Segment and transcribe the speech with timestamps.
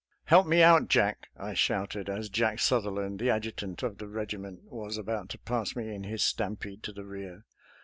[0.33, 4.97] "Help me out, Jack!" I shouted, as Jack Sutherland, the adjutant of the regiment, was
[4.97, 7.45] about to pass me in his stampede to the rear.